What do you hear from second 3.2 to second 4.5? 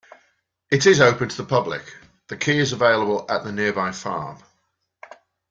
at the nearby farm.